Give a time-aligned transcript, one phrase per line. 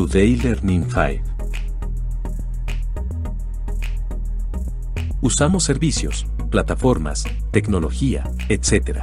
[0.00, 1.22] Today Learning 5.
[5.20, 9.00] Usamos servicios, plataformas, tecnología, etc.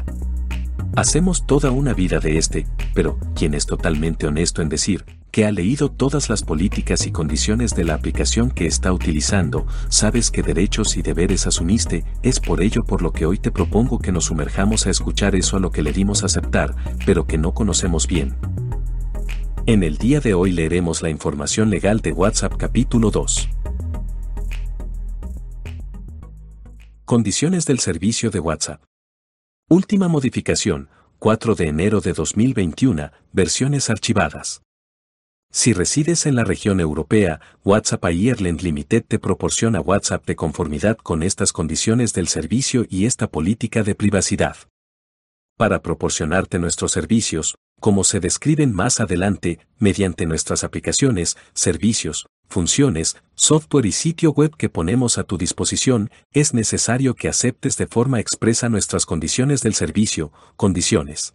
[0.96, 2.65] Hacemos toda una vida de este,
[2.96, 7.76] pero, quien es totalmente honesto en decir, que ha leído todas las políticas y condiciones
[7.76, 12.84] de la aplicación que está utilizando, sabes qué derechos y deberes asumiste, es por ello
[12.84, 15.84] por lo que hoy te propongo que nos sumerjamos a escuchar eso a lo que
[15.84, 18.36] le dimos aceptar, pero que no conocemos bien.
[19.70, 23.49] En el día de hoy leeremos la información legal de WhatsApp capítulo 2.
[27.03, 28.81] Condiciones del servicio de WhatsApp.
[29.67, 30.88] Última modificación,
[31.20, 34.62] 4 de enero de 2021, versiones archivadas.
[35.52, 41.23] Si resides en la región europea, WhatsApp Ireland Limited te proporciona WhatsApp de conformidad con
[41.23, 44.55] estas condiciones del servicio y esta política de privacidad.
[45.57, 53.85] Para proporcionarte nuestros servicios, como se describen más adelante, mediante nuestras aplicaciones, servicios, funciones, software
[53.85, 58.70] y sitio web que ponemos a tu disposición, es necesario que aceptes de forma expresa
[58.70, 61.34] nuestras condiciones del servicio, condiciones.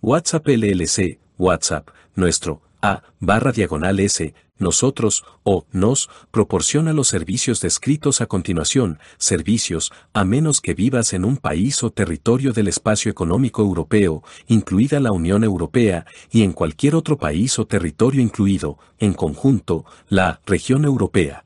[0.00, 8.20] WhatsApp LLC, WhatsApp, nuestro, a, barra diagonal S, nosotros, o, nos, proporciona los servicios descritos
[8.20, 13.62] a continuación, servicios, a menos que vivas en un país o territorio del espacio económico
[13.62, 19.84] europeo, incluida la Unión Europea, y en cualquier otro país o territorio incluido, en conjunto,
[20.08, 21.44] la región europea.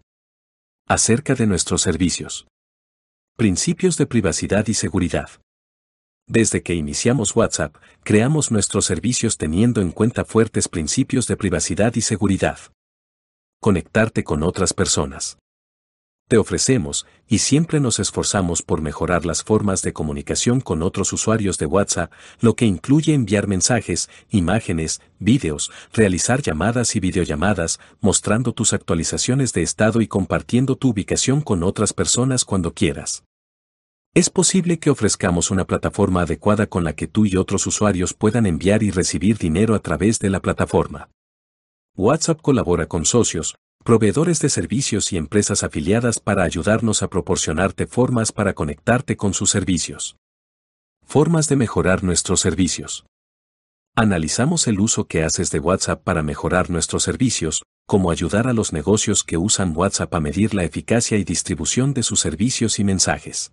[0.88, 2.46] Acerca de nuestros servicios.
[3.36, 5.28] Principios de privacidad y seguridad.
[6.28, 12.00] Desde que iniciamos WhatsApp, creamos nuestros servicios teniendo en cuenta fuertes principios de privacidad y
[12.00, 12.58] seguridad.
[13.64, 15.38] Conectarte con otras personas.
[16.28, 21.58] Te ofrecemos, y siempre nos esforzamos por mejorar las formas de comunicación con otros usuarios
[21.58, 28.72] de WhatsApp, lo que incluye enviar mensajes, imágenes, vídeos, realizar llamadas y videollamadas, mostrando tus
[28.72, 33.22] actualizaciones de estado y compartiendo tu ubicación con otras personas cuando quieras.
[34.12, 38.46] Es posible que ofrezcamos una plataforma adecuada con la que tú y otros usuarios puedan
[38.46, 41.10] enviar y recibir dinero a través de la plataforma.
[41.94, 48.32] WhatsApp colabora con socios, proveedores de servicios y empresas afiliadas para ayudarnos a proporcionarte formas
[48.32, 50.16] para conectarte con sus servicios.
[51.04, 53.04] Formas de mejorar nuestros servicios.
[53.94, 58.72] Analizamos el uso que haces de WhatsApp para mejorar nuestros servicios, como ayudar a los
[58.72, 63.52] negocios que usan WhatsApp a medir la eficacia y distribución de sus servicios y mensajes.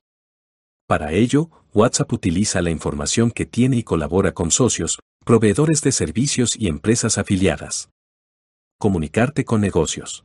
[0.87, 6.55] Para ello, WhatsApp utiliza la información que tiene y colabora con socios, proveedores de servicios
[6.55, 7.89] y empresas afiliadas.
[8.79, 10.23] Comunicarte con negocios.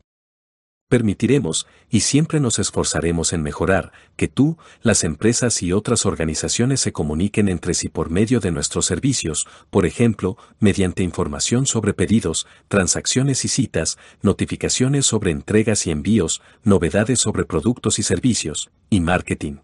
[0.89, 6.93] Permitiremos, y siempre nos esforzaremos en mejorar, que tú, las empresas y otras organizaciones se
[6.93, 13.45] comuniquen entre sí por medio de nuestros servicios, por ejemplo, mediante información sobre pedidos, transacciones
[13.45, 19.57] y citas, notificaciones sobre entregas y envíos, novedades sobre productos y servicios, y marketing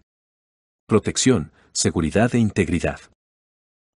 [0.91, 2.99] protección, seguridad e integridad.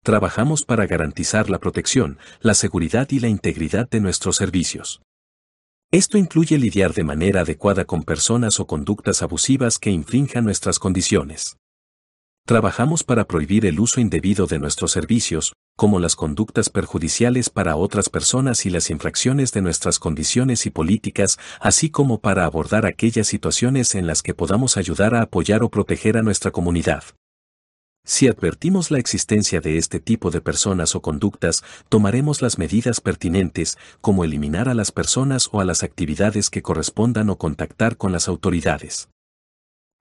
[0.04, 5.02] Trabajamos para garantizar la protección, la seguridad y la integridad de nuestros servicios.
[5.94, 11.56] Esto incluye lidiar de manera adecuada con personas o conductas abusivas que infrinjan nuestras condiciones.
[12.46, 18.10] Trabajamos para prohibir el uso indebido de nuestros servicios, como las conductas perjudiciales para otras
[18.10, 23.96] personas y las infracciones de nuestras condiciones y políticas, así como para abordar aquellas situaciones
[23.96, 27.06] en las que podamos ayudar a apoyar o proteger a nuestra comunidad.
[28.06, 33.78] Si advertimos la existencia de este tipo de personas o conductas, tomaremos las medidas pertinentes,
[34.02, 38.28] como eliminar a las personas o a las actividades que correspondan o contactar con las
[38.28, 39.10] autoridades.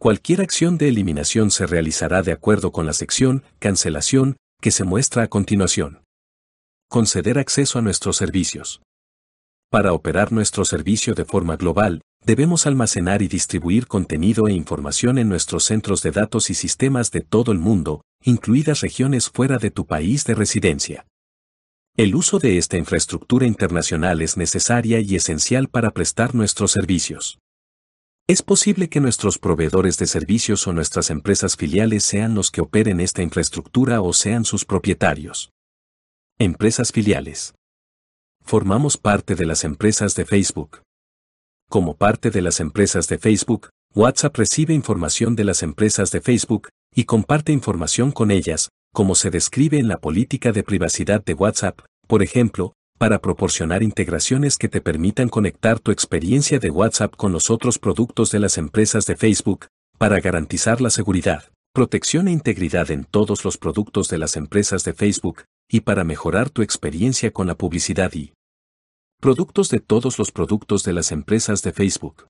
[0.00, 5.22] Cualquier acción de eliminación se realizará de acuerdo con la sección Cancelación que se muestra
[5.22, 6.02] a continuación.
[6.88, 8.82] Conceder acceso a nuestros servicios.
[9.70, 15.28] Para operar nuestro servicio de forma global, debemos almacenar y distribuir contenido e información en
[15.28, 19.86] nuestros centros de datos y sistemas de todo el mundo, incluidas regiones fuera de tu
[19.86, 21.06] país de residencia.
[21.96, 27.38] El uso de esta infraestructura internacional es necesaria y esencial para prestar nuestros servicios.
[28.28, 33.00] Es posible que nuestros proveedores de servicios o nuestras empresas filiales sean los que operen
[33.00, 35.50] esta infraestructura o sean sus propietarios.
[36.38, 37.54] Empresas filiales.
[38.44, 40.80] Formamos parte de las empresas de Facebook.
[41.72, 46.68] Como parte de las empresas de Facebook, WhatsApp recibe información de las empresas de Facebook
[46.94, 51.80] y comparte información con ellas, como se describe en la política de privacidad de WhatsApp,
[52.06, 57.48] por ejemplo, para proporcionar integraciones que te permitan conectar tu experiencia de WhatsApp con los
[57.48, 63.04] otros productos de las empresas de Facebook, para garantizar la seguridad, protección e integridad en
[63.04, 67.54] todos los productos de las empresas de Facebook, y para mejorar tu experiencia con la
[67.54, 68.34] publicidad y
[69.22, 72.26] Productos de todos los productos de las empresas de Facebook.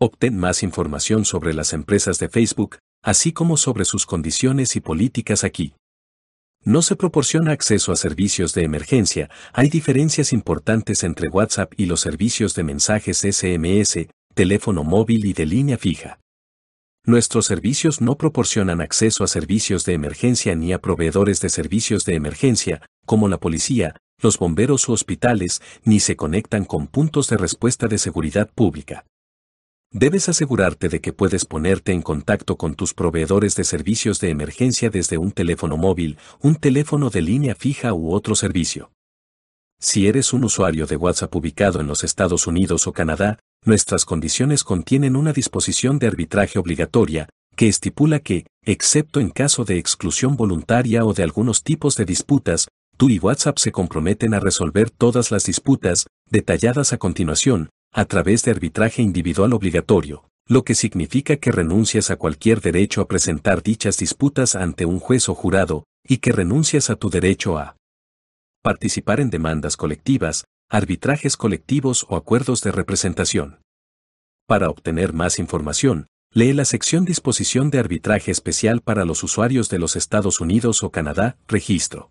[0.00, 5.44] Obtén más información sobre las empresas de Facebook, así como sobre sus condiciones y políticas
[5.44, 5.72] aquí.
[6.64, 12.00] No se proporciona acceso a servicios de emergencia, hay diferencias importantes entre WhatsApp y los
[12.00, 16.18] servicios de mensajes SMS, teléfono móvil y de línea fija.
[17.06, 22.16] Nuestros servicios no proporcionan acceso a servicios de emergencia ni a proveedores de servicios de
[22.16, 27.88] emergencia, como la policía, los bomberos u hospitales, ni se conectan con puntos de respuesta
[27.88, 29.04] de seguridad pública.
[29.92, 34.88] Debes asegurarte de que puedes ponerte en contacto con tus proveedores de servicios de emergencia
[34.88, 38.92] desde un teléfono móvil, un teléfono de línea fija u otro servicio.
[39.80, 44.62] Si eres un usuario de WhatsApp ubicado en los Estados Unidos o Canadá, nuestras condiciones
[44.62, 51.04] contienen una disposición de arbitraje obligatoria, que estipula que, excepto en caso de exclusión voluntaria
[51.04, 52.68] o de algunos tipos de disputas,
[53.00, 58.44] tú y WhatsApp se comprometen a resolver todas las disputas, detalladas a continuación, a través
[58.44, 63.96] de arbitraje individual obligatorio, lo que significa que renuncias a cualquier derecho a presentar dichas
[63.96, 67.74] disputas ante un juez o jurado, y que renuncias a tu derecho a
[68.62, 73.62] participar en demandas colectivas, arbitrajes colectivos o acuerdos de representación.
[74.46, 79.78] Para obtener más información, lee la sección Disposición de arbitraje especial para los usuarios de
[79.78, 82.10] los Estados Unidos o Canadá, registro.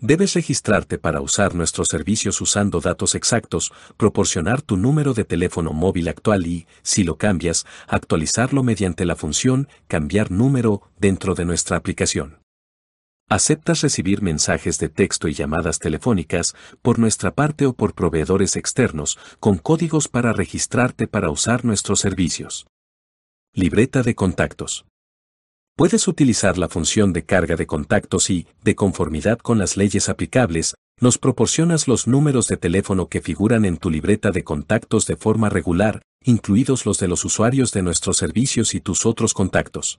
[0.00, 6.08] Debes registrarte para usar nuestros servicios usando datos exactos, proporcionar tu número de teléfono móvil
[6.08, 12.40] actual y, si lo cambias, actualizarlo mediante la función Cambiar número dentro de nuestra aplicación.
[13.30, 19.18] ¿Aceptas recibir mensajes de texto y llamadas telefónicas por nuestra parte o por proveedores externos
[19.40, 22.66] con códigos para registrarte para usar nuestros servicios?
[23.54, 24.84] Libreta de contactos.
[25.76, 30.76] Puedes utilizar la función de carga de contactos y, de conformidad con las leyes aplicables,
[31.00, 35.48] nos proporcionas los números de teléfono que figuran en tu libreta de contactos de forma
[35.48, 39.98] regular, incluidos los de los usuarios de nuestros servicios y tus otros contactos.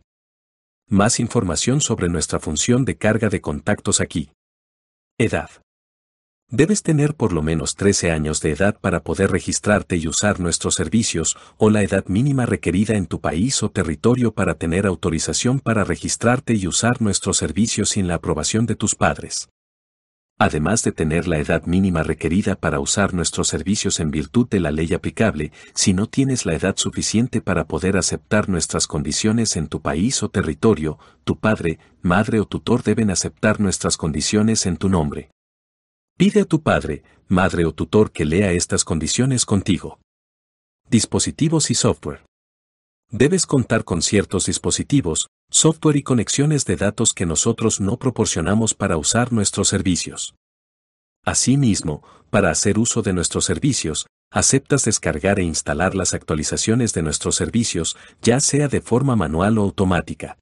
[0.87, 4.31] Más información sobre nuestra función de carga de contactos aquí.
[5.17, 5.49] Edad.
[6.49, 10.75] Debes tener por lo menos 13 años de edad para poder registrarte y usar nuestros
[10.75, 15.83] servicios o la edad mínima requerida en tu país o territorio para tener autorización para
[15.83, 19.49] registrarte y usar nuestros servicios sin la aprobación de tus padres
[20.37, 24.71] además de tener la edad mínima requerida para usar nuestros servicios en virtud de la
[24.71, 29.81] ley aplicable, si no tienes la edad suficiente para poder aceptar nuestras condiciones en tu
[29.81, 35.29] país o territorio, tu padre, madre o tutor deben aceptar nuestras condiciones en tu nombre.
[36.17, 39.99] Pide a tu padre, madre o tutor que lea estas condiciones contigo.
[40.89, 42.23] Dispositivos y software.
[43.11, 48.95] Debes contar con ciertos dispositivos, software y conexiones de datos que nosotros no proporcionamos para
[48.95, 50.35] usar nuestros servicios.
[51.25, 57.35] Asimismo, para hacer uso de nuestros servicios, aceptas descargar e instalar las actualizaciones de nuestros
[57.35, 60.37] servicios, ya sea de forma manual o automática.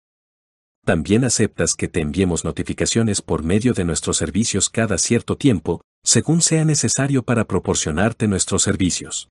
[0.85, 6.41] También aceptas que te enviemos notificaciones por medio de nuestros servicios cada cierto tiempo, según
[6.41, 9.29] sea necesario para proporcionarte nuestros servicios.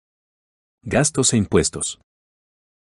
[0.83, 2.01] Gastos e impuestos.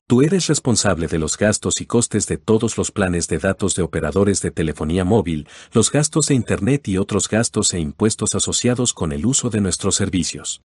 [0.07, 3.83] Tú eres responsable de los gastos y costes de todos los planes de datos de
[3.83, 9.11] operadores de telefonía móvil, los gastos de Internet y otros gastos e impuestos asociados con
[9.11, 10.63] el uso de nuestros servicios.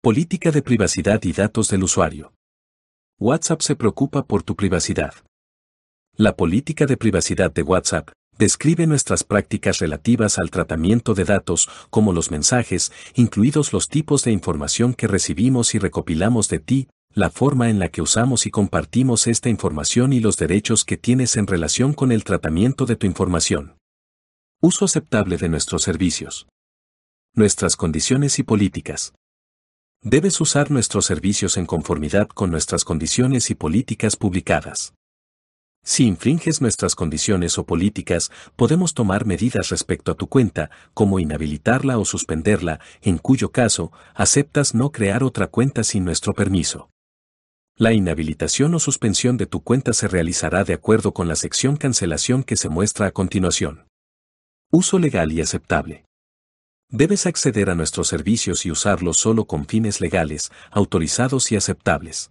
[0.00, 2.32] Política de privacidad y datos del usuario.
[3.20, 5.14] WhatsApp se preocupa por tu privacidad.
[6.18, 12.12] La política de privacidad de WhatsApp describe nuestras prácticas relativas al tratamiento de datos, como
[12.12, 17.70] los mensajes, incluidos los tipos de información que recibimos y recopilamos de ti, la forma
[17.70, 21.94] en la que usamos y compartimos esta información y los derechos que tienes en relación
[21.94, 23.78] con el tratamiento de tu información.
[24.60, 26.46] Uso aceptable de nuestros servicios.
[27.34, 29.14] Nuestras condiciones y políticas.
[30.02, 34.92] Debes usar nuestros servicios en conformidad con nuestras condiciones y políticas publicadas.
[35.84, 41.98] Si infringes nuestras condiciones o políticas, podemos tomar medidas respecto a tu cuenta, como inhabilitarla
[41.98, 46.88] o suspenderla, en cuyo caso, aceptas no crear otra cuenta sin nuestro permiso.
[47.76, 52.44] La inhabilitación o suspensión de tu cuenta se realizará de acuerdo con la sección cancelación
[52.44, 53.88] que se muestra a continuación.
[54.70, 56.04] Uso legal y aceptable.
[56.90, 62.30] Debes acceder a nuestros servicios y usarlos solo con fines legales, autorizados y aceptables.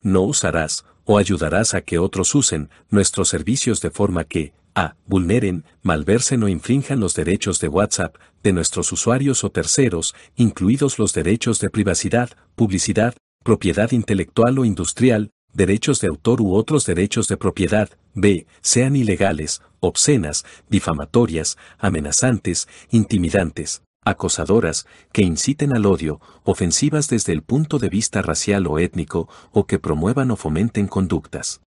[0.00, 4.96] No usarás, o ayudarás a que otros usen, nuestros servicios de forma que, a.
[5.06, 11.12] vulneren, malversen o infrinjan los derechos de WhatsApp, de nuestros usuarios o terceros, incluidos los
[11.12, 17.36] derechos de privacidad, publicidad, propiedad intelectual o industrial, derechos de autor u otros derechos de
[17.36, 18.46] propiedad, b.
[18.60, 27.78] sean ilegales, obscenas, difamatorias, amenazantes, intimidantes, acosadoras, que inciten al odio, ofensivas desde el punto
[27.78, 31.60] de vista racial o étnico, o que promuevan o fomenten conductas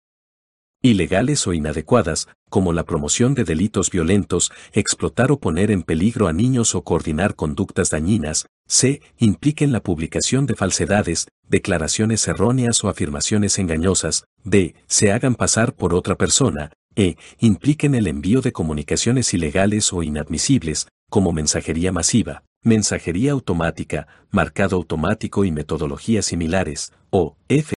[0.85, 6.33] ilegales o inadecuadas, como la promoción de delitos violentos, explotar o poner en peligro a
[6.33, 9.01] niños o coordinar conductas dañinas, c.
[9.17, 14.75] impliquen la publicación de falsedades, declaraciones erróneas o afirmaciones engañosas, d.
[14.87, 17.15] se hagan pasar por otra persona, e.
[17.39, 25.45] impliquen el envío de comunicaciones ilegales o inadmisibles, como mensajería masiva, mensajería automática, marcado automático
[25.45, 27.73] y metodologías similares, o f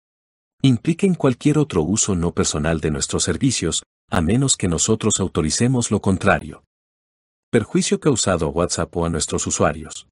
[0.61, 5.99] impliquen cualquier otro uso no personal de nuestros servicios, a menos que nosotros autoricemos lo
[5.99, 6.63] contrario.
[7.51, 10.07] Perjuicio causado a WhatsApp o a nuestros usuarios.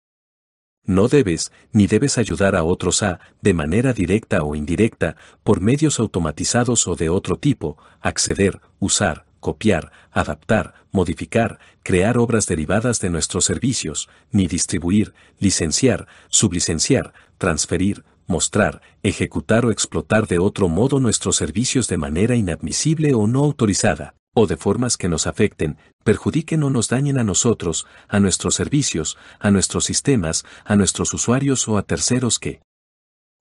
[0.86, 5.98] No debes, ni debes ayudar a otros a, de manera directa o indirecta, por medios
[5.98, 13.46] automatizados o de otro tipo, acceder, usar, copiar, adaptar, modificar, crear obras derivadas de nuestros
[13.46, 21.88] servicios, ni distribuir, licenciar, sublicenciar, transferir, mostrar, ejecutar o explotar de otro modo nuestros servicios
[21.88, 26.88] de manera inadmisible o no autorizada, o de formas que nos afecten, perjudiquen o nos
[26.88, 32.40] dañen a nosotros, a nuestros servicios, a nuestros sistemas, a nuestros usuarios o a terceros
[32.40, 32.62] que.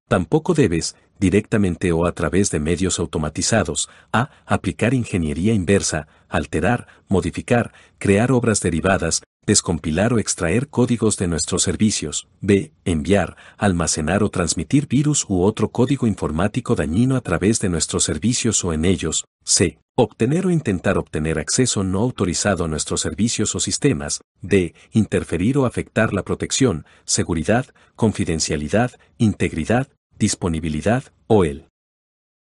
[0.08, 7.72] Tampoco debes, directamente o a través de medios automatizados, a aplicar ingeniería inversa, alterar, modificar,
[7.98, 12.72] crear obras derivadas, descompilar o extraer códigos de nuestros servicios, b.
[12.84, 18.64] enviar, almacenar o transmitir virus u otro código informático dañino a través de nuestros servicios
[18.64, 19.78] o en ellos, c.
[19.94, 24.74] obtener o intentar obtener acceso no autorizado a nuestros servicios o sistemas, d.
[24.90, 29.86] interferir o afectar la protección, seguridad, confidencialidad, integridad,
[30.18, 31.66] disponibilidad o el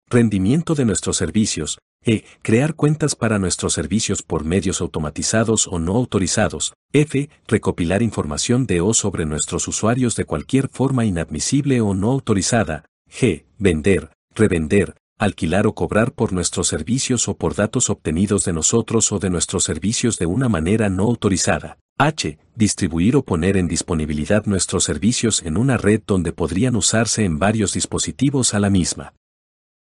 [0.10, 2.24] rendimiento de nuestros servicios, e.
[2.42, 6.74] Crear cuentas para nuestros servicios por medios automatizados o no autorizados.
[6.94, 7.30] F.
[7.48, 12.86] Recopilar información de o sobre nuestros usuarios de cualquier forma inadmisible o no autorizada.
[13.10, 13.46] G.
[13.58, 19.20] Vender, revender, alquilar o cobrar por nuestros servicios o por datos obtenidos de nosotros o
[19.20, 21.78] de nuestros servicios de una manera no autorizada.
[22.00, 22.38] H.
[22.54, 27.74] Distribuir o poner en disponibilidad nuestros servicios en una red donde podrían usarse en varios
[27.74, 29.16] dispositivos a la misma.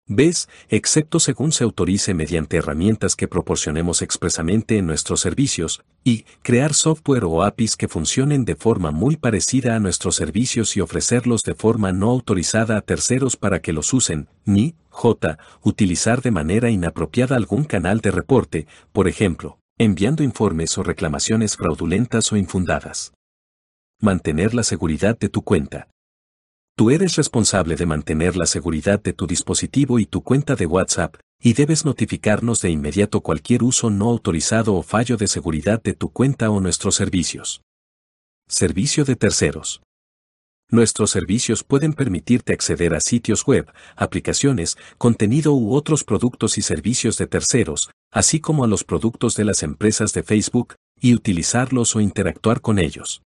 [0.08, 0.48] ¿Ves?
[0.70, 7.24] Excepto según se autorice mediante herramientas que proporcionemos expresamente en nuestros servicios, y crear software
[7.24, 11.92] o APIs que funcionen de forma muy parecida a nuestros servicios y ofrecerlos de forma
[11.92, 17.64] no autorizada a terceros para que los usen, ni, J, utilizar de manera inapropiada algún
[17.64, 23.14] canal de reporte, por ejemplo, enviando informes o reclamaciones fraudulentas o infundadas.
[24.00, 25.90] Mantener la seguridad de tu cuenta.
[26.78, 31.16] Tú eres responsable de mantener la seguridad de tu dispositivo y tu cuenta de WhatsApp,
[31.42, 36.10] y debes notificarnos de inmediato cualquier uso no autorizado o fallo de seguridad de tu
[36.10, 37.62] cuenta o nuestros servicios.
[38.48, 39.82] Servicio de terceros.
[40.72, 47.18] Nuestros servicios pueden permitirte acceder a sitios web, aplicaciones, contenido u otros productos y servicios
[47.18, 52.02] de terceros, así como a los productos de las empresas de Facebook, y utilizarlos o
[52.02, 53.22] interactuar con ellos.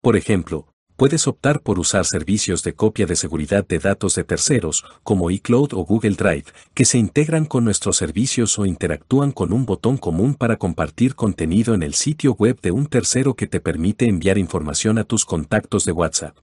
[0.00, 4.84] Por ejemplo, puedes optar por usar servicios de copia de seguridad de datos de terceros,
[5.02, 9.66] como iCloud o Google Drive, que se integran con nuestros servicios o interactúan con un
[9.66, 14.08] botón común para compartir contenido en el sitio web de un tercero que te permite
[14.08, 16.38] enviar información a tus contactos de WhatsApp.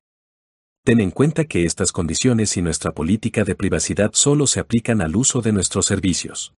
[0.85, 5.15] Ten en cuenta que estas condiciones y nuestra política de privacidad solo se aplican al
[5.15, 6.53] uso de nuestros servicios.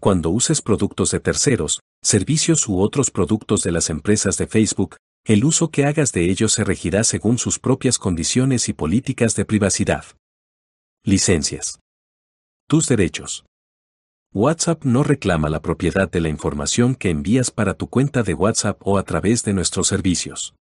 [0.00, 5.44] Cuando uses productos de terceros, servicios u otros productos de las empresas de Facebook, el
[5.44, 10.04] uso que hagas de ellos se regirá según sus propias condiciones y políticas de privacidad.
[11.04, 11.78] Licencias.
[12.68, 13.44] Tus derechos.
[14.34, 18.80] WhatsApp no reclama la propiedad de la información que envías para tu cuenta de WhatsApp
[18.84, 20.54] o a través de nuestros servicios.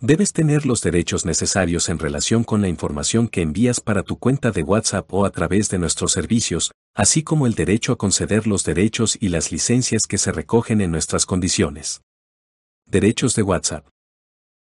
[0.00, 4.50] Debes tener los derechos necesarios en relación con la información que envías para tu cuenta
[4.50, 8.64] de WhatsApp o a través de nuestros servicios, así como el derecho a conceder los
[8.64, 12.02] derechos y las licencias que se recogen en nuestras condiciones.
[12.86, 13.86] Derechos de WhatsApp.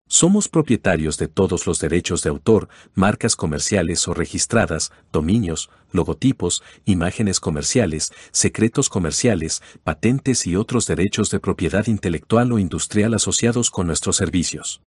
[0.09, 7.39] Somos propietarios de todos los derechos de autor, marcas comerciales o registradas, dominios, logotipos, imágenes
[7.39, 14.17] comerciales, secretos comerciales, patentes y otros derechos de propiedad intelectual o industrial asociados con nuestros
[14.17, 14.81] servicios.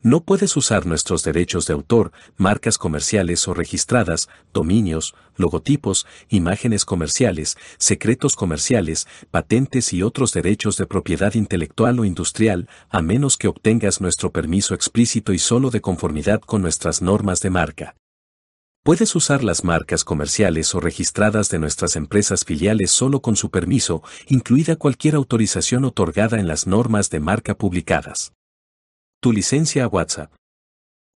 [0.00, 7.58] No puedes usar nuestros derechos de autor, marcas comerciales o registradas, dominios, logotipos, imágenes comerciales,
[7.78, 14.00] secretos comerciales, patentes y otros derechos de propiedad intelectual o industrial, a menos que obtengas
[14.00, 17.96] nuestro permiso explícito y solo de conformidad con nuestras normas de marca.
[18.84, 24.04] Puedes usar las marcas comerciales o registradas de nuestras empresas filiales solo con su permiso,
[24.28, 28.32] incluida cualquier autorización otorgada en las normas de marca publicadas.
[29.20, 30.32] Tu licencia a WhatsApp.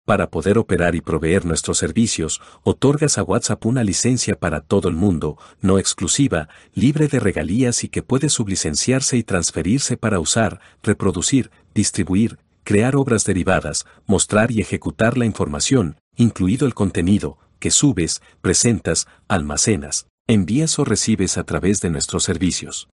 [0.05, 4.97] Para poder operar y proveer nuestros servicios, otorgas a WhatsApp una licencia para todo el
[4.97, 11.53] mundo, no exclusiva, libre de regalías y que puede sublicenciarse y transferirse para usar, reproducir,
[11.75, 19.07] distribuir, crear obras derivadas, mostrar y ejecutar la información, incluido el contenido, que subes, presentas,
[19.29, 22.89] almacenas, envías o recibes a través de nuestros servicios.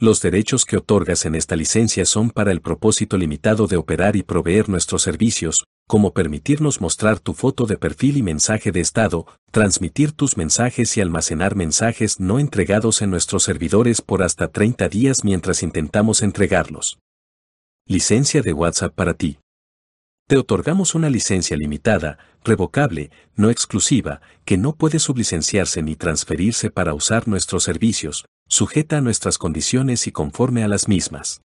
[0.00, 4.24] Los derechos que otorgas en esta licencia son para el propósito limitado de operar y
[4.24, 10.10] proveer nuestros servicios, como permitirnos mostrar tu foto de perfil y mensaje de estado, transmitir
[10.10, 15.62] tus mensajes y almacenar mensajes no entregados en nuestros servidores por hasta 30 días mientras
[15.62, 16.98] intentamos entregarlos.
[17.86, 19.38] Licencia de WhatsApp para ti.
[20.26, 26.94] Te otorgamos una licencia limitada, revocable, no exclusiva, que no puede sublicenciarse ni transferirse para
[26.94, 31.42] usar nuestros servicios, sujeta a nuestras condiciones y conforme a las mismas.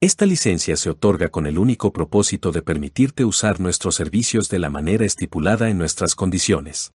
[0.00, 4.70] Esta licencia se otorga con el único propósito de permitirte usar nuestros servicios de la
[4.70, 6.90] manera estipulada en nuestras condiciones.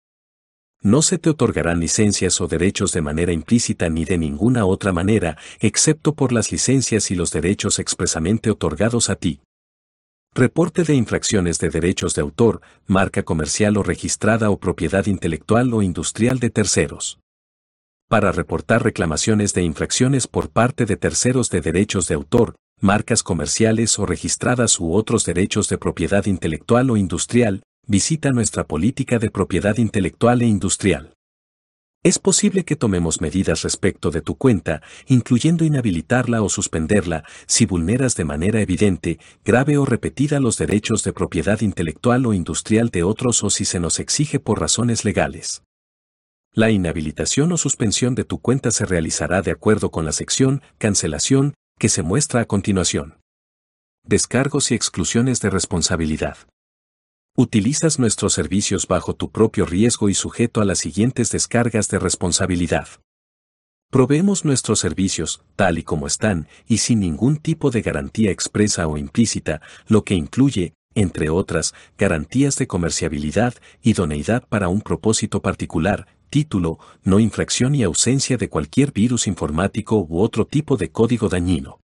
[0.81, 5.37] No se te otorgarán licencias o derechos de manera implícita ni de ninguna otra manera,
[5.61, 9.41] excepto por las licencias y los derechos expresamente otorgados a ti.
[10.39, 15.81] Reporte de infracciones de derechos de autor, marca comercial o registrada o propiedad intelectual o
[15.81, 17.19] industrial de terceros.
[18.07, 23.99] Para reportar reclamaciones de infracciones por parte de terceros de derechos de autor, marcas comerciales
[23.99, 29.79] o registradas u otros derechos de propiedad intelectual o industrial, visita nuestra política de propiedad
[29.79, 31.16] intelectual e industrial.
[32.07, 38.15] Es posible que tomemos medidas respecto de tu cuenta, incluyendo inhabilitarla o suspenderla si vulneras
[38.15, 43.43] de manera evidente, grave o repetida los derechos de propiedad intelectual o industrial de otros
[43.43, 45.65] o si se nos exige por razones legales.
[46.53, 51.55] La inhabilitación o suspensión de tu cuenta se realizará de acuerdo con la sección Cancelación
[51.77, 53.19] que se muestra a continuación.
[54.05, 56.39] Descargos y exclusiones de responsabilidad.
[57.39, 62.89] Utilizas nuestros servicios bajo tu propio riesgo y sujeto a las siguientes descargas de responsabilidad.
[63.91, 68.97] Proveemos nuestros servicios, tal y como están, y sin ningún tipo de garantía expresa o
[68.97, 76.79] implícita, lo que incluye, entre otras, garantías de comerciabilidad, idoneidad para un propósito particular, título,
[77.05, 81.81] no infracción y ausencia de cualquier virus informático u otro tipo de código dañino.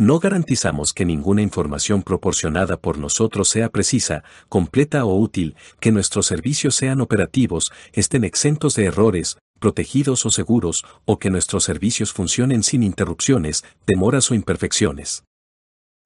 [0.00, 6.26] No garantizamos que ninguna información proporcionada por nosotros sea precisa, completa o útil, que nuestros
[6.26, 12.62] servicios sean operativos, estén exentos de errores, protegidos o seguros, o que nuestros servicios funcionen
[12.62, 15.24] sin interrupciones, demoras o imperfecciones.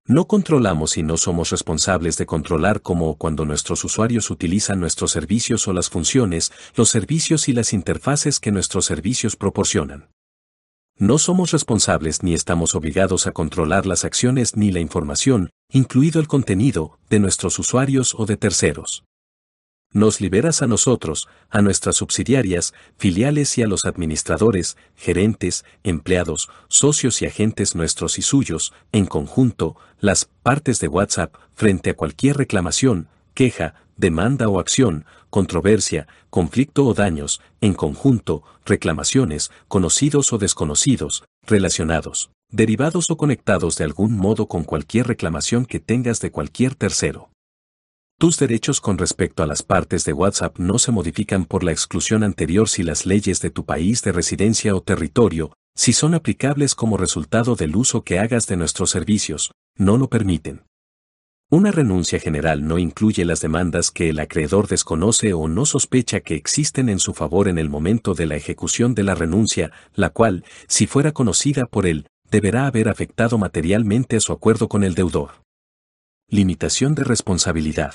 [0.06, 5.10] No controlamos y no somos responsables de controlar cómo o cuando nuestros usuarios utilizan nuestros
[5.10, 10.08] servicios o las funciones, los servicios y las interfaces que nuestros servicios proporcionan.
[10.98, 16.28] No somos responsables ni estamos obligados a controlar las acciones ni la información, incluido el
[16.28, 19.04] contenido, de nuestros usuarios o de terceros.
[19.94, 27.20] Nos liberas a nosotros, a nuestras subsidiarias, filiales y a los administradores, gerentes, empleados, socios
[27.20, 33.08] y agentes nuestros y suyos, en conjunto, las partes de WhatsApp, frente a cualquier reclamación,
[33.34, 42.30] queja, demanda o acción, controversia, conflicto o daños, en conjunto, reclamaciones, conocidos o desconocidos, relacionados,
[42.50, 47.30] derivados o conectados de algún modo con cualquier reclamación que tengas de cualquier tercero.
[48.18, 52.22] Tus derechos con respecto a las partes de WhatsApp no se modifican por la exclusión
[52.22, 56.96] anterior si las leyes de tu país de residencia o territorio, si son aplicables como
[56.96, 60.62] resultado del uso que hagas de nuestros servicios, no lo permiten.
[61.52, 66.34] Una renuncia general no incluye las demandas que el acreedor desconoce o no sospecha que
[66.34, 70.46] existen en su favor en el momento de la ejecución de la renuncia, la cual,
[70.66, 75.42] si fuera conocida por él, deberá haber afectado materialmente a su acuerdo con el deudor.
[76.26, 77.92] Limitación de responsabilidad.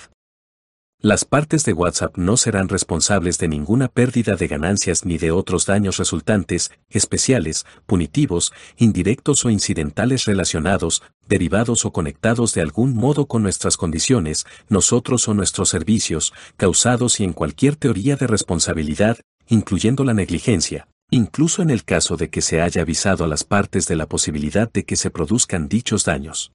[0.99, 5.67] Las partes de WhatsApp no serán responsables de ninguna pérdida de ganancias ni de otros
[5.67, 13.43] daños resultantes, especiales, punitivos, indirectos o incidentales relacionados, derivados o conectados de algún modo con
[13.43, 20.15] nuestras condiciones, nosotros o nuestros servicios, causados y en cualquier teoría de responsabilidad, incluyendo la
[20.15, 24.07] negligencia, incluso en el caso de que se haya avisado a las partes de la
[24.07, 26.53] posibilidad de que se produzcan dichos daños.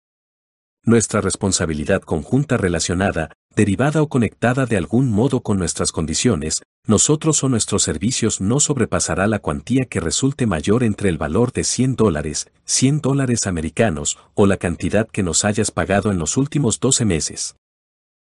[0.85, 7.49] Nuestra responsabilidad conjunta relacionada, derivada o conectada de algún modo con nuestras condiciones, nosotros o
[7.49, 12.51] nuestros servicios no sobrepasará la cuantía que resulte mayor entre el valor de 100 dólares,
[12.65, 17.57] 100 dólares americanos, o la cantidad que nos hayas pagado en los últimos 12 meses.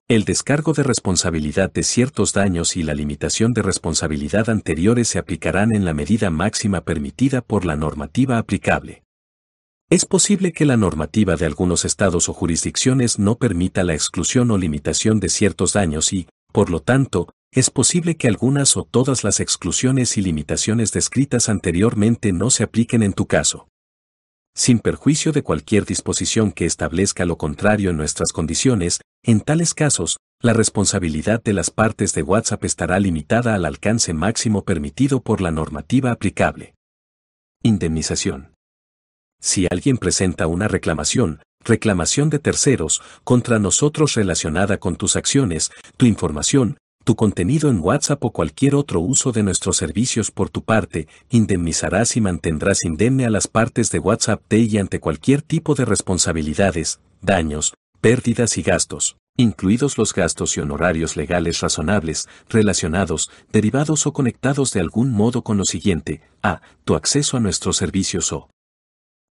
[0.08, 5.74] El descargo de responsabilidad de ciertos daños y la limitación de responsabilidad anteriores se aplicarán
[5.74, 9.05] en la medida máxima permitida por la normativa aplicable.
[9.88, 14.58] Es posible que la normativa de algunos estados o jurisdicciones no permita la exclusión o
[14.58, 19.40] limitación de ciertos daños y, por lo tanto, es posible que algunas o todas las
[19.40, 23.68] exclusiones y limitaciones descritas anteriormente no se apliquen en tu caso.
[24.56, 30.18] Sin perjuicio de cualquier disposición que establezca lo contrario en nuestras condiciones, en tales casos,
[30.42, 35.52] la responsabilidad de las partes de WhatsApp estará limitada al alcance máximo permitido por la
[35.52, 36.74] normativa aplicable.
[37.62, 38.55] Indemnización.
[39.46, 46.08] Si alguien presenta una reclamación, reclamación de terceros, contra nosotros relacionada con tus acciones, tu
[46.08, 51.08] información, tu contenido en WhatsApp o cualquier otro uso de nuestros servicios por tu parte,
[51.30, 55.86] indemnizarás y mantendrás indemne a las partes de WhatsApp de y ante cualquier tipo de
[55.86, 64.12] responsabilidades, daños, pérdidas y gastos, incluidos los gastos y honorarios legales razonables, relacionados, derivados o
[64.12, 66.62] conectados de algún modo con lo siguiente, a.
[66.84, 68.50] tu acceso a nuestros servicios o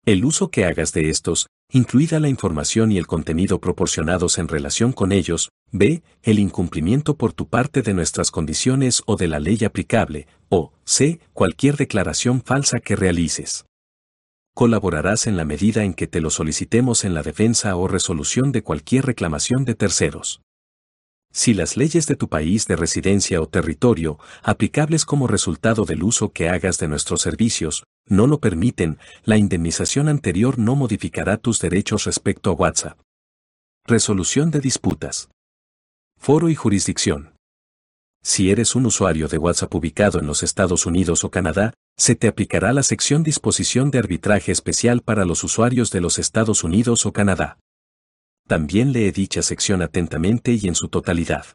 [0.04, 4.92] el uso que hagas de estos, incluida la información y el contenido proporcionados en relación
[4.92, 6.02] con ellos, b.
[6.22, 11.20] el incumplimiento por tu parte de nuestras condiciones o de la ley aplicable, o c.
[11.32, 13.64] cualquier declaración falsa que realices.
[14.54, 18.62] Colaborarás en la medida en que te lo solicitemos en la defensa o resolución de
[18.62, 20.42] cualquier reclamación de terceros.
[21.32, 26.30] Si las leyes de tu país de residencia o territorio, aplicables como resultado del uso
[26.30, 32.04] que hagas de nuestros servicios, no lo permiten, la indemnización anterior no modificará tus derechos
[32.04, 32.98] respecto a WhatsApp.
[33.86, 35.30] Resolución de disputas.
[36.18, 37.34] Foro y jurisdicción.
[38.22, 42.28] Si eres un usuario de WhatsApp ubicado en los Estados Unidos o Canadá, se te
[42.28, 47.12] aplicará la sección Disposición de arbitraje especial para los usuarios de los Estados Unidos o
[47.12, 47.58] Canadá.
[48.46, 51.46] También lee dicha sección atentamente y en su totalidad.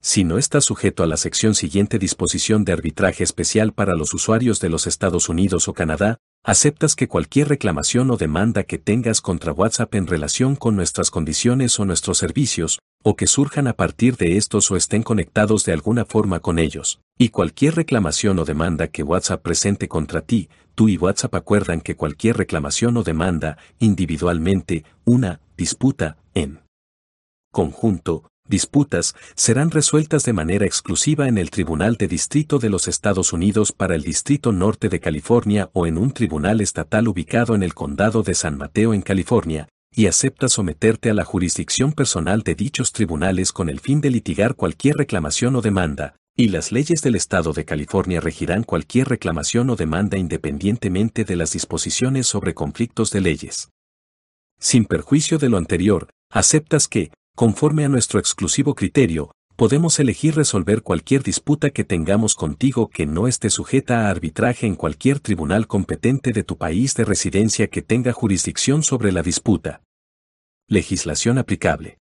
[0.00, 4.60] Si no estás sujeto a la sección siguiente disposición de arbitraje especial para los usuarios
[4.60, 9.52] de los Estados Unidos o Canadá, aceptas que cualquier reclamación o demanda que tengas contra
[9.52, 14.36] WhatsApp en relación con nuestras condiciones o nuestros servicios, o que surjan a partir de
[14.36, 19.02] estos o estén conectados de alguna forma con ellos, y cualquier reclamación o demanda que
[19.02, 25.40] WhatsApp presente contra ti, tú y WhatsApp acuerdan que cualquier reclamación o demanda, individualmente, una,
[25.56, 26.60] disputa, en
[27.50, 33.32] conjunto, disputas, serán resueltas de manera exclusiva en el Tribunal de Distrito de los Estados
[33.32, 37.72] Unidos para el Distrito Norte de California o en un tribunal estatal ubicado en el
[37.72, 42.92] Condado de San Mateo en California, y acepta someterte a la jurisdicción personal de dichos
[42.92, 47.54] tribunales con el fin de litigar cualquier reclamación o demanda, y las leyes del Estado
[47.54, 53.70] de California regirán cualquier reclamación o demanda independientemente de las disposiciones sobre conflictos de leyes.
[54.58, 60.82] Sin perjuicio de lo anterior, aceptas que, conforme a nuestro exclusivo criterio, podemos elegir resolver
[60.82, 66.32] cualquier disputa que tengamos contigo que no esté sujeta a arbitraje en cualquier tribunal competente
[66.32, 69.82] de tu país de residencia que tenga jurisdicción sobre la disputa.
[70.68, 71.98] Legislación aplicable.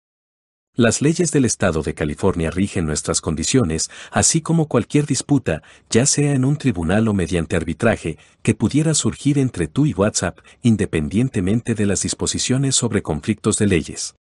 [0.78, 5.60] Las leyes del Estado de California rigen nuestras condiciones, así como cualquier disputa,
[5.90, 10.38] ya sea en un tribunal o mediante arbitraje, que pudiera surgir entre tú y WhatsApp,
[10.62, 14.14] independientemente de las disposiciones sobre conflictos de leyes.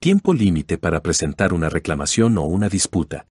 [0.00, 3.26] Tiempo límite para presentar una reclamación o una disputa.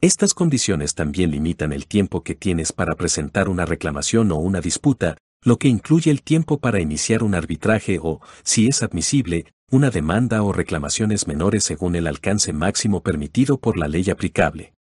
[0.00, 5.18] Estas condiciones también limitan el tiempo que tienes para presentar una reclamación o una disputa,
[5.44, 10.42] lo que incluye el tiempo para iniciar un arbitraje o, si es admisible, una demanda
[10.42, 14.74] o reclamaciones menores según el alcance máximo permitido por la ley aplicable.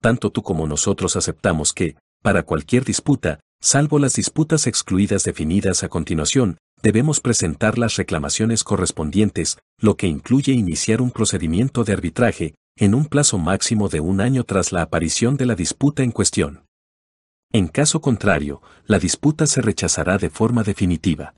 [0.00, 5.88] Tanto tú como nosotros aceptamos que, para cualquier disputa, salvo las disputas excluidas definidas a
[5.88, 12.94] continuación, debemos presentar las reclamaciones correspondientes, lo que incluye iniciar un procedimiento de arbitraje, en
[12.94, 16.64] un plazo máximo de un año tras la aparición de la disputa en cuestión.
[17.52, 21.34] En caso contrario, la disputa se rechazará de forma definitiva.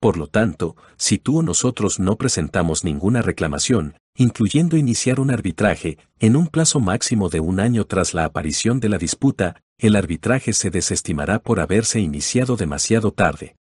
[0.00, 5.98] Por lo tanto, si tú o nosotros no presentamos ninguna reclamación, incluyendo iniciar un arbitraje,
[6.20, 10.52] en un plazo máximo de un año tras la aparición de la disputa, el arbitraje
[10.52, 13.56] se desestimará por haberse iniciado demasiado tarde.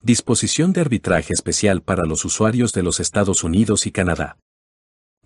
[0.00, 4.38] Disposición de arbitraje especial para los usuarios de los Estados Unidos y Canadá.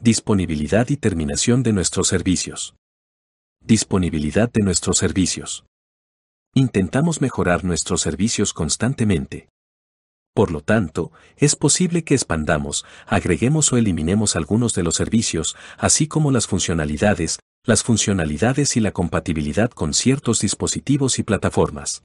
[0.01, 2.75] Disponibilidad y terminación de nuestros servicios.
[3.61, 5.67] Disponibilidad de nuestros servicios.
[6.55, 9.52] Intentamos mejorar nuestros servicios constantemente.
[10.35, 16.09] Por lo tanto, es posible que expandamos, agreguemos o eliminemos algunos de los servicios, así
[16.09, 22.03] como las funcionalidades, las funcionalidades y la compatibilidad con ciertos dispositivos y plataformas.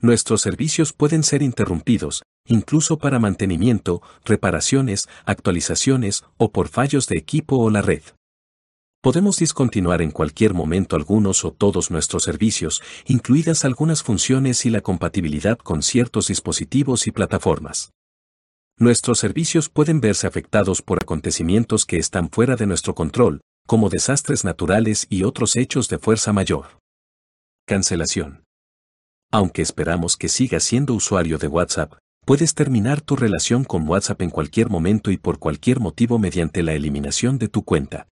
[0.00, 7.56] Nuestros servicios pueden ser interrumpidos, incluso para mantenimiento, reparaciones, actualizaciones o por fallos de equipo
[7.58, 8.02] o la red.
[9.02, 14.80] Podemos discontinuar en cualquier momento algunos o todos nuestros servicios, incluidas algunas funciones y la
[14.80, 17.90] compatibilidad con ciertos dispositivos y plataformas.
[18.78, 24.44] Nuestros servicios pueden verse afectados por acontecimientos que están fuera de nuestro control, como desastres
[24.44, 26.78] naturales y otros hechos de fuerza mayor.
[27.66, 28.44] Cancelación.
[29.32, 34.30] Aunque esperamos que sigas siendo usuario de WhatsApp, puedes terminar tu relación con WhatsApp en
[34.30, 38.06] cualquier momento y por cualquier motivo mediante la eliminación de tu cuenta.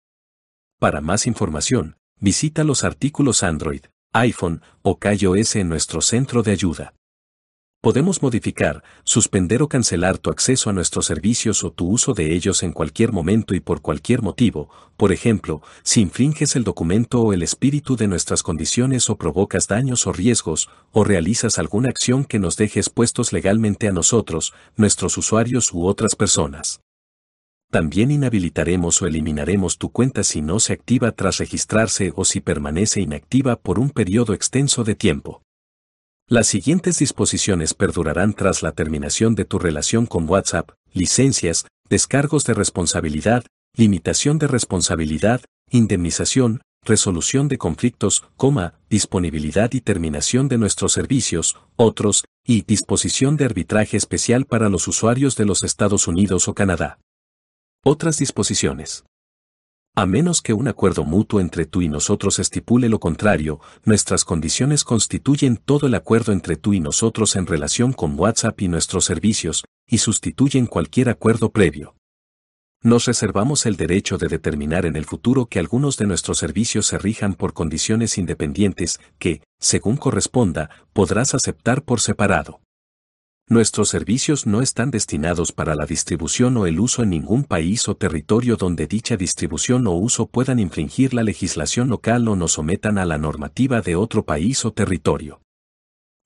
[0.79, 3.81] Para más información, visita los artículos Android,
[4.13, 6.93] iPhone o iOS en nuestro centro de ayuda.
[7.81, 12.61] Podemos modificar, suspender o cancelar tu acceso a nuestros servicios o tu uso de ellos
[12.61, 17.41] en cualquier momento y por cualquier motivo, por ejemplo, si infringes el documento o el
[17.41, 22.55] espíritu de nuestras condiciones o provocas daños o riesgos, o realizas alguna acción que nos
[22.55, 26.81] deje expuestos legalmente a nosotros, nuestros usuarios u otras personas.
[27.69, 33.01] También inhabilitaremos o eliminaremos tu cuenta si no se activa tras registrarse o si permanece
[33.01, 35.43] inactiva por un periodo extenso de tiempo.
[36.29, 42.53] Las siguientes disposiciones perdurarán tras la terminación de tu relación con WhatsApp, licencias, descargos de
[42.53, 51.57] responsabilidad, limitación de responsabilidad, indemnización, resolución de conflictos, coma, disponibilidad y terminación de nuestros servicios,
[51.75, 56.97] otros, y disposición de arbitraje especial para los usuarios de los Estados Unidos o Canadá.
[57.83, 59.05] Otras disposiciones.
[59.95, 64.83] A menos que un acuerdo mutuo entre tú y nosotros estipule lo contrario, nuestras condiciones
[64.83, 69.63] constituyen todo el acuerdo entre tú y nosotros en relación con WhatsApp y nuestros servicios,
[69.87, 71.95] y sustituyen cualquier acuerdo previo.
[72.83, 76.99] Nos reservamos el derecho de determinar en el futuro que algunos de nuestros servicios se
[76.99, 82.59] rijan por condiciones independientes que, según corresponda, podrás aceptar por separado.
[83.49, 87.95] Nuestros servicios no están destinados para la distribución o el uso en ningún país o
[87.95, 93.05] territorio donde dicha distribución o uso puedan infringir la legislación local o nos sometan a
[93.05, 95.39] la normativa de otro país o territorio.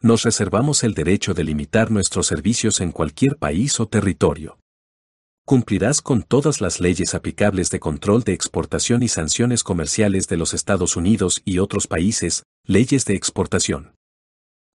[0.01, 4.57] Nos reservamos el derecho de limitar nuestros servicios en cualquier país o territorio.
[5.45, 10.55] Cumplirás con todas las leyes aplicables de control de exportación y sanciones comerciales de los
[10.55, 13.93] Estados Unidos y otros países, leyes de exportación.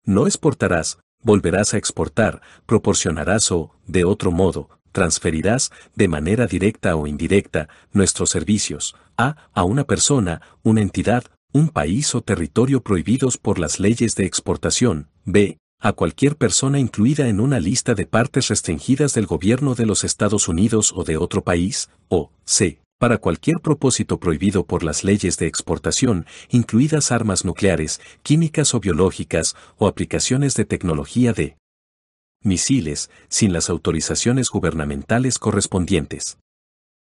[0.05, 7.07] No exportarás, volverás a exportar, proporcionarás o, de otro modo, transferirás, de manera directa o
[7.07, 13.59] indirecta, nuestros servicios, a, a una persona, una entidad, un país o territorio prohibidos por
[13.59, 19.13] las leyes de exportación, b, a cualquier persona incluida en una lista de partes restringidas
[19.15, 24.19] del gobierno de los Estados Unidos o de otro país, o c, para cualquier propósito
[24.19, 30.65] prohibido por las leyes de exportación, incluidas armas nucleares, químicas o biológicas, o aplicaciones de
[30.65, 31.57] tecnología de
[32.43, 36.39] misiles, sin las autorizaciones gubernamentales correspondientes.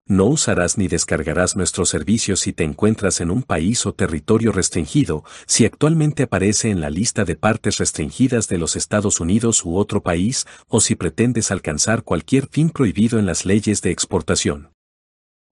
[0.09, 5.25] No usarás ni descargarás nuestros servicios si te encuentras en un país o territorio restringido,
[5.47, 10.05] si actualmente aparece en la lista de partes restringidas de los Estados Unidos u otro
[10.05, 14.76] país, o si pretendes alcanzar cualquier fin prohibido en las leyes de exportación.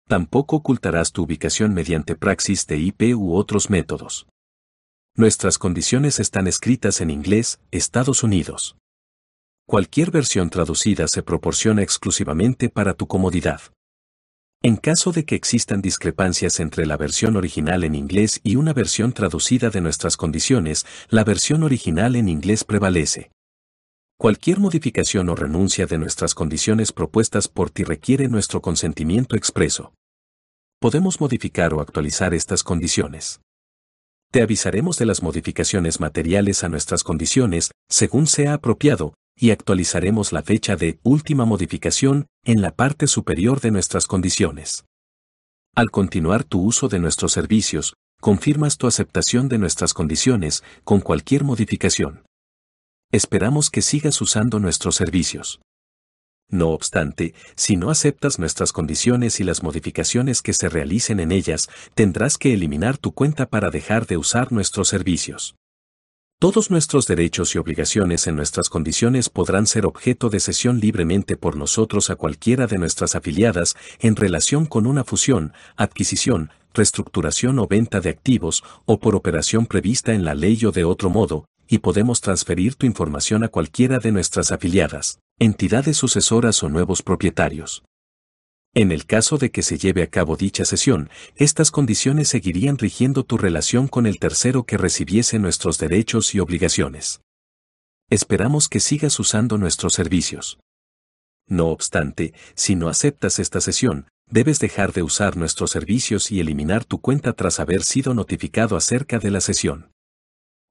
[0.06, 4.26] Tampoco ocultarás tu ubicación mediante praxis de IP u otros métodos.
[5.16, 8.76] Nuestras condiciones están escritas en inglés, Estados Unidos.
[9.66, 13.62] Cualquier versión traducida se proporciona exclusivamente para tu comodidad.
[14.62, 19.12] En caso de que existan discrepancias entre la versión original en inglés y una versión
[19.12, 23.30] traducida de nuestras condiciones, la versión original en inglés prevalece.
[24.24, 29.92] Cualquier modificación o renuncia de nuestras condiciones propuestas por ti requiere nuestro consentimiento expreso.
[30.80, 33.42] Podemos modificar o actualizar estas condiciones.
[34.32, 40.42] Te avisaremos de las modificaciones materiales a nuestras condiciones, según sea apropiado, y actualizaremos la
[40.42, 44.86] fecha de última modificación en la parte superior de nuestras condiciones.
[45.74, 51.44] Al continuar tu uso de nuestros servicios, confirmas tu aceptación de nuestras condiciones con cualquier
[51.44, 52.23] modificación.
[53.14, 55.60] Esperamos que sigas usando nuestros servicios.
[56.50, 61.68] No obstante, si no aceptas nuestras condiciones y las modificaciones que se realicen en ellas,
[61.94, 65.54] tendrás que eliminar tu cuenta para dejar de usar nuestros servicios.
[66.40, 71.56] Todos nuestros derechos y obligaciones en nuestras condiciones podrán ser objeto de cesión libremente por
[71.56, 78.00] nosotros a cualquiera de nuestras afiliadas en relación con una fusión, adquisición, reestructuración o venta
[78.00, 82.20] de activos o por operación prevista en la ley o de otro modo, y podemos
[82.20, 87.84] transferir tu información a cualquiera de nuestras afiliadas, entidades sucesoras o nuevos propietarios.
[88.74, 93.24] En el caso de que se lleve a cabo dicha sesión, estas condiciones seguirían rigiendo
[93.24, 97.20] tu relación con el tercero que recibiese nuestros derechos y obligaciones.
[98.10, 100.58] Esperamos que sigas usando nuestros servicios.
[101.46, 106.84] No obstante, si no aceptas esta sesión, debes dejar de usar nuestros servicios y eliminar
[106.84, 109.93] tu cuenta tras haber sido notificado acerca de la sesión.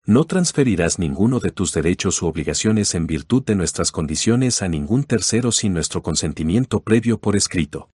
[0.06, 5.06] No transferirás ninguno de tus derechos u obligaciones en virtud de nuestras condiciones a ningún
[5.06, 7.90] tercero sin nuestro consentimiento previo por escrito.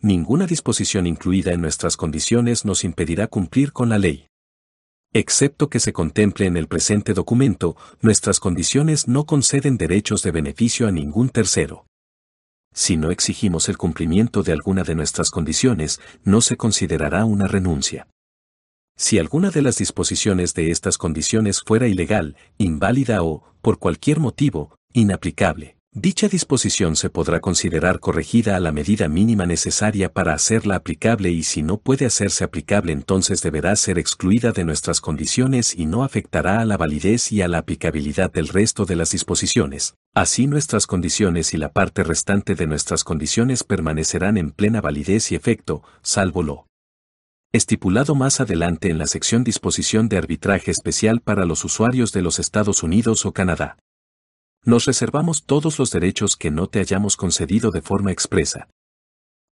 [0.00, 4.28] Ninguna disposición incluida en nuestras condiciones nos impedirá cumplir con la ley.
[5.12, 10.88] Excepto que se contemple en el presente documento, nuestras condiciones no conceden derechos de beneficio
[10.88, 11.84] a ningún tercero.
[12.72, 18.06] Si no exigimos el cumplimiento de alguna de nuestras condiciones, no se considerará una renuncia.
[19.00, 24.76] Si alguna de las disposiciones de estas condiciones fuera ilegal, inválida o, por cualquier motivo,
[24.92, 31.30] inaplicable, Dicha disposición se podrá considerar corregida a la medida mínima necesaria para hacerla aplicable
[31.30, 36.04] y si no puede hacerse aplicable entonces deberá ser excluida de nuestras condiciones y no
[36.04, 39.94] afectará a la validez y a la aplicabilidad del resto de las disposiciones.
[40.14, 45.36] Así nuestras condiciones y la parte restante de nuestras condiciones permanecerán en plena validez y
[45.36, 46.67] efecto, salvo lo
[47.52, 52.38] estipulado más adelante en la sección Disposición de arbitraje especial para los usuarios de los
[52.38, 53.78] Estados Unidos o Canadá
[54.64, 58.68] nos reservamos todos los derechos que no te hayamos concedido de forma expresa.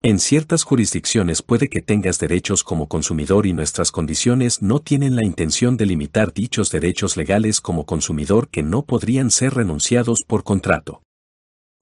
[0.02, 5.24] En ciertas jurisdicciones puede que tengas derechos como consumidor y nuestras condiciones no tienen la
[5.24, 11.04] intención de limitar dichos derechos legales como consumidor que no podrían ser renunciados por contrato.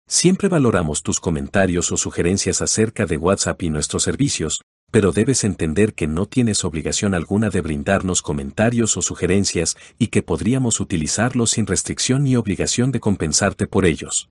[0.08, 5.94] Siempre valoramos tus comentarios o sugerencias acerca de WhatsApp y nuestros servicios, pero debes entender
[5.94, 11.66] que no tienes obligación alguna de brindarnos comentarios o sugerencias y que podríamos utilizarlos sin
[11.66, 14.30] restricción ni obligación de compensarte por ellos.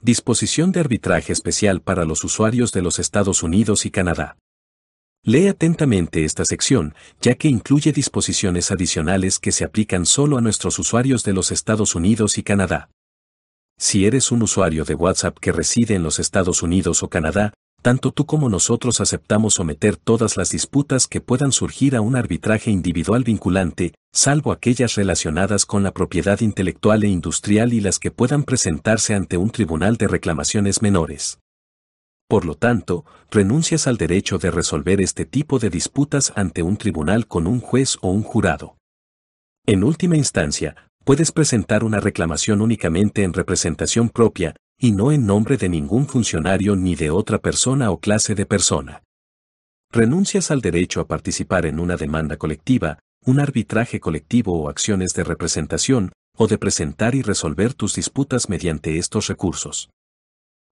[0.00, 4.36] Disposición de arbitraje especial para los usuarios de los Estados Unidos y Canadá.
[5.26, 10.78] Lee atentamente esta sección, ya que incluye disposiciones adicionales que se aplican solo a nuestros
[10.78, 12.90] usuarios de los Estados Unidos y Canadá.
[13.78, 18.12] Si eres un usuario de WhatsApp que reside en los Estados Unidos o Canadá, tanto
[18.12, 23.24] tú como nosotros aceptamos someter todas las disputas que puedan surgir a un arbitraje individual
[23.24, 29.14] vinculante, salvo aquellas relacionadas con la propiedad intelectual e industrial y las que puedan presentarse
[29.14, 31.40] ante un tribunal de reclamaciones menores.
[32.26, 37.26] Por lo tanto, renuncias al derecho de resolver este tipo de disputas ante un tribunal
[37.26, 38.78] con un juez o un jurado.
[39.66, 45.56] En última instancia, puedes presentar una reclamación únicamente en representación propia, y no en nombre
[45.56, 49.02] de ningún funcionario ni de otra persona o clase de persona.
[49.92, 55.24] Renuncias al derecho a participar en una demanda colectiva, un arbitraje colectivo o acciones de
[55.24, 59.88] representación, o de presentar y resolver tus disputas mediante estos recursos.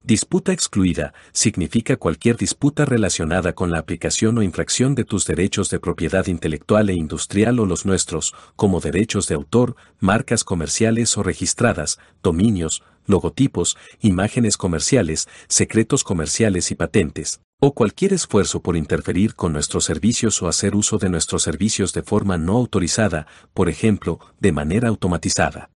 [0.03, 5.79] Disputa excluida significa cualquier disputa relacionada con la aplicación o infracción de tus derechos de
[5.79, 11.99] propiedad intelectual e industrial o los nuestros, como derechos de autor, marcas comerciales o registradas,
[12.21, 19.85] dominios, logotipos, imágenes comerciales, secretos comerciales y patentes, o cualquier esfuerzo por interferir con nuestros
[19.85, 24.89] servicios o hacer uso de nuestros servicios de forma no autorizada, por ejemplo, de manera
[24.89, 25.71] automatizada.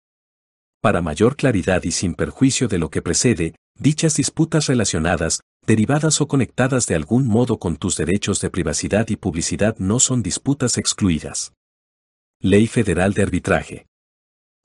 [0.82, 6.28] Para mayor claridad y sin perjuicio de lo que precede, dichas disputas relacionadas, derivadas o
[6.28, 11.52] conectadas de algún modo con tus derechos de privacidad y publicidad no son disputas excluidas.
[12.40, 13.89] Ley Federal de Arbitraje.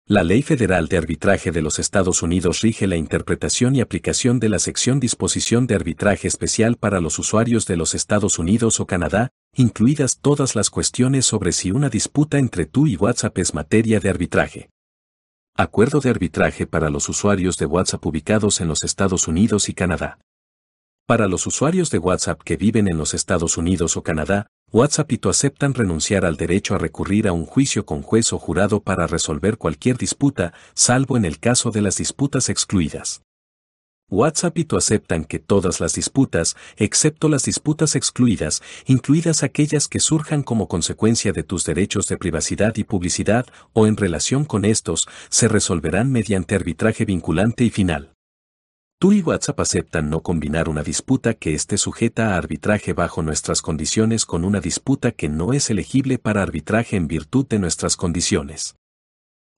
[0.07, 4.49] La Ley Federal de Arbitraje de los Estados Unidos rige la interpretación y aplicación de
[4.49, 9.31] la sección Disposición de Arbitraje Especial para los usuarios de los Estados Unidos o Canadá,
[9.55, 14.11] incluidas todas las cuestiones sobre si una disputa entre tú y WhatsApp es materia de
[14.11, 14.69] arbitraje.
[15.55, 20.19] Acuerdo de arbitraje para los usuarios de WhatsApp ubicados en los Estados Unidos y Canadá.
[21.07, 25.17] Para los usuarios de WhatsApp que viven en los Estados Unidos o Canadá, WhatsApp y
[25.17, 29.07] tú aceptan renunciar al derecho a recurrir a un juicio con juez o jurado para
[29.07, 33.21] resolver cualquier disputa, salvo en el caso de las disputas excluidas.
[34.09, 39.99] WhatsApp y tú aceptan que todas las disputas, excepto las disputas excluidas, incluidas aquellas que
[39.99, 45.07] surjan como consecuencia de tus derechos de privacidad y publicidad o en relación con estos,
[45.29, 48.14] se resolverán mediante arbitraje vinculante y final.
[48.97, 53.61] Tú y WhatsApp aceptan no combinar una disputa que esté sujeta a arbitraje bajo nuestras
[53.61, 58.75] condiciones con una disputa que no es elegible para arbitraje en virtud de nuestras condiciones.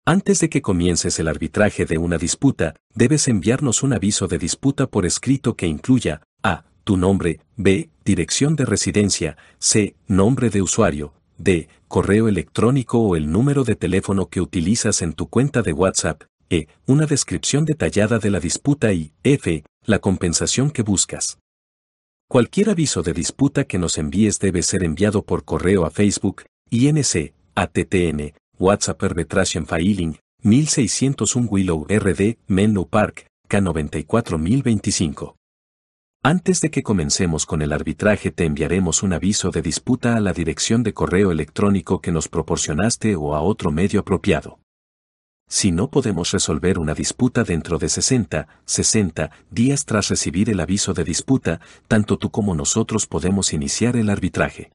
[0.05, 4.87] Antes de que comiences el arbitraje de una disputa, debes enviarnos un aviso de disputa
[4.87, 6.63] por escrito que incluya a.
[6.85, 7.89] tu nombre, b.
[8.05, 9.97] dirección de residencia, c.
[10.07, 11.67] nombre de usuario, d.
[11.89, 16.67] correo electrónico o el número de teléfono que utilizas en tu cuenta de WhatsApp, e.
[16.85, 19.63] Una descripción detallada de la disputa y F.
[19.85, 21.39] La compensación que buscas.
[22.27, 27.33] Cualquier aviso de disputa que nos envíes debe ser enviado por correo a Facebook, INC,
[27.53, 35.35] ATTN, WhatsApp Arbitration Filing, 1601 Willow RD, Menlo Park, K94025.
[36.23, 40.33] Antes de que comencemos con el arbitraje te enviaremos un aviso de disputa a la
[40.33, 44.57] dirección de correo electrónico que nos proporcionaste o a otro medio apropiado.
[45.47, 50.93] Si no podemos resolver una disputa dentro de 60, 60 días tras recibir el aviso
[50.93, 54.71] de disputa, tanto tú como nosotros podemos iniciar el arbitraje.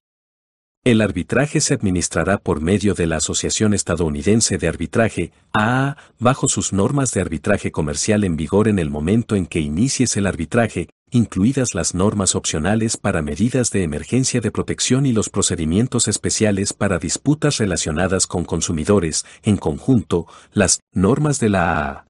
[0.82, 6.72] El arbitraje se administrará por medio de la Asociación Estadounidense de Arbitraje, AAA, bajo sus
[6.72, 11.74] normas de arbitraje comercial en vigor en el momento en que inicies el arbitraje, incluidas
[11.74, 17.58] las normas opcionales para medidas de emergencia de protección y los procedimientos especiales para disputas
[17.58, 22.06] relacionadas con consumidores, en conjunto, las normas de la AAA.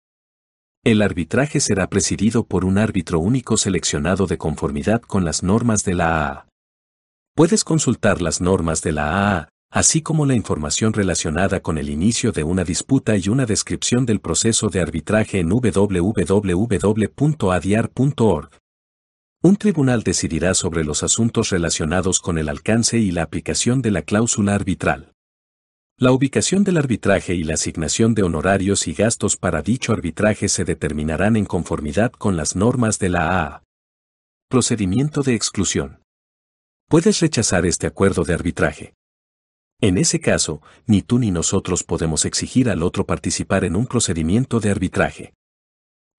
[0.84, 5.94] El arbitraje será presidido por un árbitro único seleccionado de conformidad con las normas de
[5.94, 6.46] la AAA.
[7.34, 12.32] Puedes consultar las normas de la AAA, así como la información relacionada con el inicio
[12.32, 16.10] de una disputa y una descripción del proceso de arbitraje en www.adiar.org.
[19.42, 24.02] Un tribunal decidirá sobre los asuntos relacionados con el alcance y la aplicación de la
[24.02, 25.14] cláusula arbitral.
[25.96, 30.66] La ubicación del arbitraje y la asignación de honorarios y gastos para dicho arbitraje se
[30.66, 33.62] determinarán en conformidad con las normas de la AAA.
[34.50, 36.02] Procedimiento de exclusión
[36.88, 38.94] puedes rechazar este acuerdo de arbitraje.
[39.80, 44.60] En ese caso, ni tú ni nosotros podemos exigir al otro participar en un procedimiento
[44.60, 45.32] de arbitraje.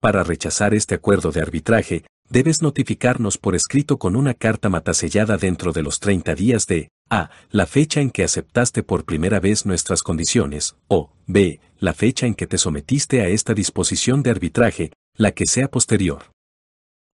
[0.00, 5.72] Para rechazar este acuerdo de arbitraje, debes notificarnos por escrito con una carta matasellada dentro
[5.72, 7.30] de los 30 días de A.
[7.50, 11.60] La fecha en que aceptaste por primera vez nuestras condiciones, o B.
[11.78, 16.32] La fecha en que te sometiste a esta disposición de arbitraje, la que sea posterior.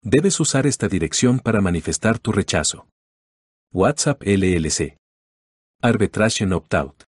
[0.03, 2.87] Debes usar esta dirección para manifestar tu rechazo.
[3.73, 4.97] WhatsApp LLC.
[5.81, 7.03] Arbitration Opt-out.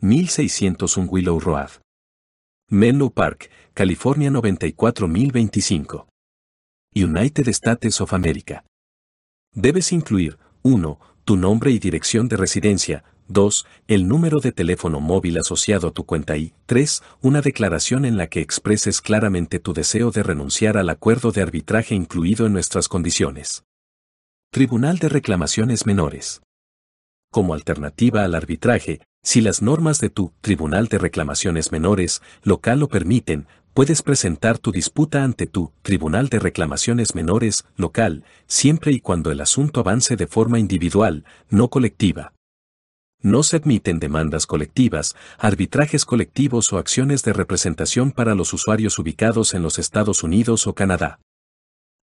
[0.00, 1.70] 1601 Willow Road.
[2.70, 6.08] Menlo Park, California 94025.
[7.04, 8.64] United States of America.
[9.54, 10.98] Debes incluir 1.
[11.24, 13.04] Tu nombre y dirección de residencia.
[13.28, 13.66] 2.
[13.86, 17.02] El número de teléfono móvil asociado a tu cuenta y 3.
[17.20, 21.94] Una declaración en la que expreses claramente tu deseo de renunciar al acuerdo de arbitraje
[21.94, 23.64] incluido en nuestras condiciones.
[24.50, 26.40] Tribunal de Reclamaciones Menores.
[27.30, 32.88] Como alternativa al arbitraje, si las normas de tu Tribunal de Reclamaciones Menores local lo
[32.88, 39.30] permiten, puedes presentar tu disputa ante tu Tribunal de Reclamaciones Menores local, siempre y cuando
[39.30, 42.32] el asunto avance de forma individual, no colectiva.
[43.20, 49.52] No se admiten demandas colectivas, arbitrajes colectivos o acciones de representación para los usuarios ubicados
[49.52, 51.18] en los Estados Unidos o Canadá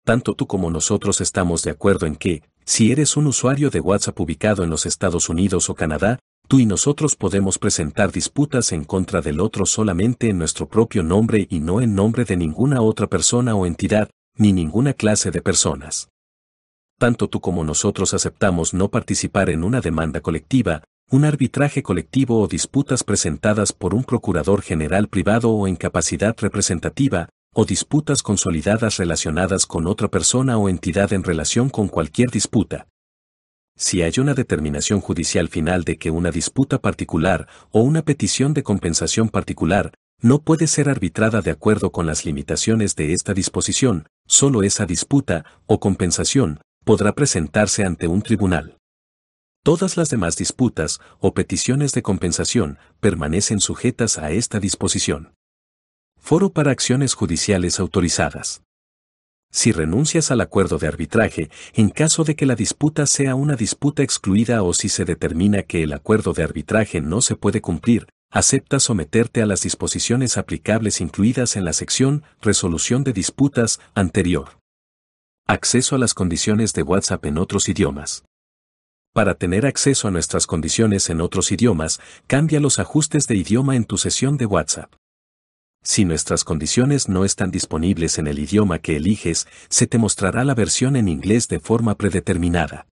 [0.04, 4.18] tanto tú como nosotros estamos de acuerdo en que, si eres un usuario de WhatsApp
[4.18, 9.20] ubicado en los Estados Unidos o Canadá, tú y nosotros podemos presentar disputas en contra
[9.20, 13.54] del otro solamente en nuestro propio nombre y no en nombre de ninguna otra persona
[13.54, 16.08] o entidad, ni ninguna clase de personas.
[16.98, 22.48] Tanto tú como nosotros aceptamos no participar en una demanda colectiva, un arbitraje colectivo o
[22.48, 29.64] disputas presentadas por un procurador general privado o en capacidad representativa, o disputas consolidadas relacionadas
[29.64, 32.88] con otra persona o entidad en relación con cualquier disputa.
[33.76, 38.62] Si hay una determinación judicial final de que una disputa particular o una petición de
[38.62, 44.62] compensación particular no puede ser arbitrada de acuerdo con las limitaciones de esta disposición, solo
[44.62, 48.78] esa disputa o compensación podrá presentarse ante un tribunal.
[49.64, 55.34] Todas las demás disputas o peticiones de compensación permanecen sujetas a esta disposición.
[56.26, 58.62] Foro para acciones judiciales autorizadas.
[59.52, 64.02] Si renuncias al acuerdo de arbitraje, en caso de que la disputa sea una disputa
[64.02, 68.80] excluida o si se determina que el acuerdo de arbitraje no se puede cumplir, acepta
[68.80, 74.58] someterte a las disposiciones aplicables incluidas en la sección Resolución de disputas anterior.
[75.46, 78.24] Acceso a las condiciones de WhatsApp en otros idiomas.
[79.12, 83.84] Para tener acceso a nuestras condiciones en otros idiomas, cambia los ajustes de idioma en
[83.84, 84.90] tu sesión de WhatsApp.
[85.86, 90.54] Si nuestras condiciones no están disponibles en el idioma que eliges, se te mostrará la
[90.54, 92.86] versión en inglés de forma predeterminada.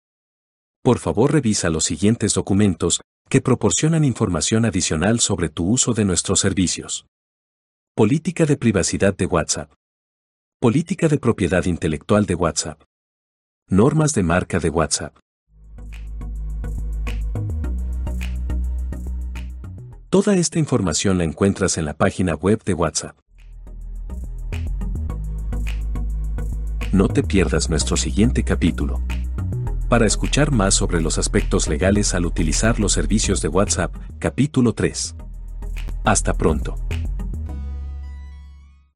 [0.82, 6.40] Por favor revisa los siguientes documentos, que proporcionan información adicional sobre tu uso de nuestros
[6.40, 7.06] servicios.
[7.94, 9.72] Política de privacidad de WhatsApp.
[10.60, 12.82] Política de propiedad intelectual de WhatsApp.
[13.68, 15.16] Normas de marca de WhatsApp.
[20.12, 23.16] Toda esta información la encuentras en la página web de WhatsApp.
[26.92, 29.00] No te pierdas nuestro siguiente capítulo.
[29.88, 35.16] Para escuchar más sobre los aspectos legales al utilizar los servicios de WhatsApp, capítulo 3.
[36.04, 36.76] Hasta pronto.